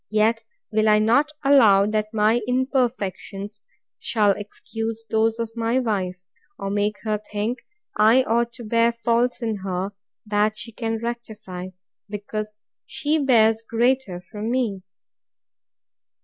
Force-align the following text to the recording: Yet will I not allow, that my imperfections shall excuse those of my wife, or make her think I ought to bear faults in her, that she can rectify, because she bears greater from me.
Yet 0.09 0.43
will 0.71 0.89
I 0.89 0.97
not 0.97 1.31
allow, 1.43 1.85
that 1.85 2.11
my 2.11 2.41
imperfections 2.47 3.61
shall 3.99 4.31
excuse 4.31 5.05
those 5.11 5.37
of 5.37 5.51
my 5.55 5.77
wife, 5.77 6.25
or 6.57 6.71
make 6.71 6.95
her 7.03 7.19
think 7.19 7.59
I 7.95 8.23
ought 8.23 8.51
to 8.53 8.63
bear 8.63 8.91
faults 8.91 9.43
in 9.43 9.57
her, 9.57 9.91
that 10.25 10.57
she 10.57 10.71
can 10.71 10.97
rectify, 11.03 11.67
because 12.09 12.61
she 12.87 13.19
bears 13.19 13.61
greater 13.61 14.19
from 14.19 14.49
me. 14.49 14.81